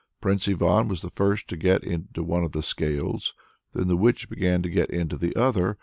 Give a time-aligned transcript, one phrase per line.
[0.19, 3.35] Prince Ivan was the first to get into one of the scales;
[3.73, 5.77] then the witch began to get into the other.